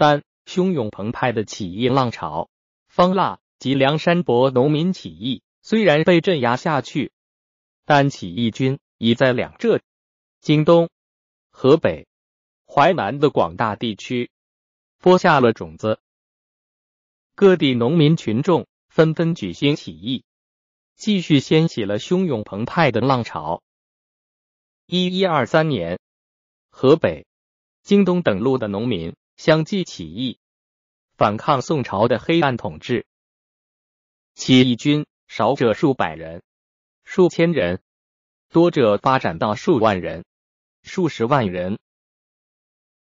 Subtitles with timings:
[0.00, 2.48] 三、汹涌澎湃的起义浪潮。
[2.88, 7.12] 方腊及梁山伯农民起义虽然被镇压下去，
[7.84, 9.82] 但起义军已在两浙、
[10.40, 10.88] 京东、
[11.50, 12.06] 河北、
[12.66, 14.30] 淮南的广大地区
[15.00, 16.00] 播下了种子。
[17.34, 20.24] 各地农民群众纷纷举行起义，
[20.96, 23.62] 继续掀起了汹涌澎湃的浪潮。
[24.86, 26.00] 一一二三年，
[26.70, 27.26] 河北、
[27.82, 30.38] 京东等路的农民相继起义，
[31.16, 33.06] 反抗宋朝的黑暗统治。
[34.34, 36.42] 起义军少者数百人、
[37.04, 37.80] 数千人，
[38.50, 40.26] 多者发展到数万人、
[40.82, 41.78] 数十万人。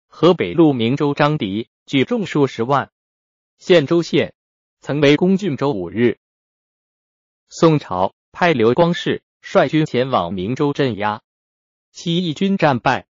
[0.06, 2.92] 河北路明州张迪举众数十万。
[3.58, 4.32] 献州县
[4.78, 6.20] 曾为攻郡州五日，
[7.48, 11.20] 宋朝派刘光世率军前往明州镇压，
[11.90, 13.08] 起义军战败，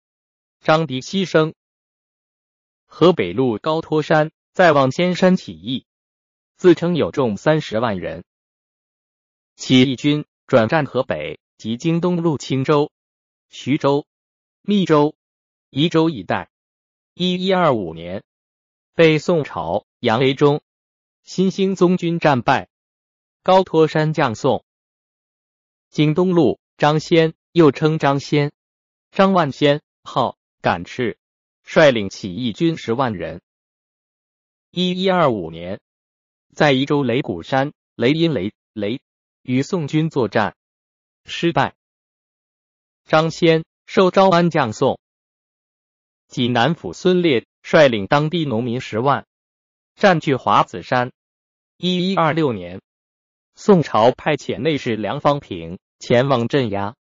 [0.58, 1.54] 张迪牺牲。
[2.94, 5.86] 河北路高托山再望仙山起义，
[6.56, 8.22] 自称有众三十万人。
[9.56, 12.92] 起义军转战河北及京东路青州、
[13.48, 14.06] 徐州、
[14.60, 15.16] 密州、
[15.70, 16.50] 宜州一带。
[17.14, 18.24] 一一二五年，
[18.94, 19.86] 被宋朝。
[19.98, 20.60] 杨维忠、
[21.22, 22.68] 新兴宗军战败，
[23.42, 24.66] 高托山降宋。
[25.88, 28.52] 京东路张先，又称张先、
[29.10, 31.18] 张万先，号敢赤，
[31.62, 33.40] 率领起义军十万人。
[34.70, 35.80] 一一二五年，
[36.54, 39.00] 在宜州雷鼓山雷音雷雷
[39.42, 40.56] 与宋军作战，
[41.24, 41.74] 失败。
[43.04, 44.98] 张先受招安降宋。
[46.28, 49.26] 济南府孙烈率领当地农民十万。
[49.94, 51.12] 占据华子山。
[51.76, 52.80] 一一二六年，
[53.54, 56.96] 宋朝派遣内侍梁方平前往镇压，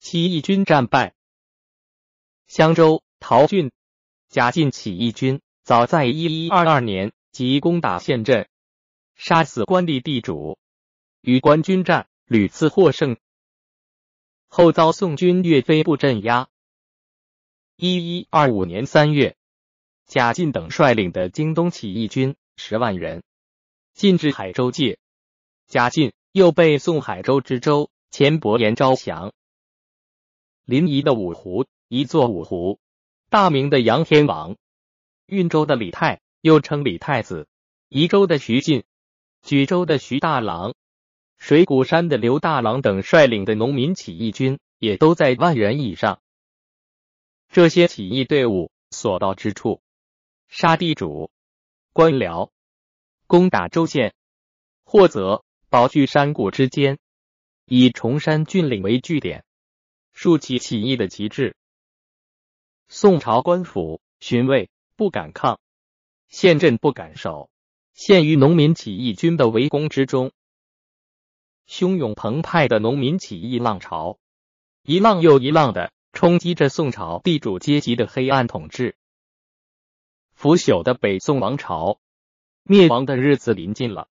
[0.00, 1.14] 起义军战败。
[2.48, 3.70] 襄州、陶郡、
[4.28, 8.48] 贾进起义军早在一一二二年即攻打县镇，
[9.14, 10.58] 杀死官吏地主，
[11.20, 13.16] 与官军战屡次获胜，
[14.46, 16.48] 后遭宋军岳飞部镇压。
[17.76, 19.36] 一一二五年三月。
[20.06, 23.24] 贾进等率领的京东起义军十万人
[23.92, 25.00] 进至海州界，
[25.66, 29.32] 贾进又被宋海州知州钱伯言招降。
[30.64, 32.78] 临沂的五湖，一座五湖；
[33.28, 34.56] 大明的杨天王，
[35.26, 37.48] 运州的李泰又称李太子，
[37.88, 38.84] 宜州的徐进，
[39.42, 40.74] 莒州的徐大郎，
[41.36, 46.20] 水谷山的刘大郎等率领的农民起义军也都在万人以上。
[47.48, 49.82] 这些起义队伍所到之处。
[50.46, 51.32] 杀地主、
[51.92, 52.50] 官僚，
[53.26, 54.14] 攻打州县，
[54.84, 56.98] 或则保据山谷之间，
[57.64, 59.44] 以崇山峻岭为据点，
[60.12, 61.56] 竖起起义的旗帜。
[62.88, 65.58] 宋朝官府、巡卫不敢抗，
[66.28, 67.50] 县镇不敢守，
[67.94, 70.30] 陷于农民起义军的围攻之中。
[71.68, 74.18] 汹涌澎湃的农民起义浪潮，
[74.82, 78.96] 一浪又一浪的冲击着宋朝地主阶级的黑暗统治。
[80.34, 81.98] 腐朽的北宋王朝
[82.62, 84.08] 灭亡的日子临近了。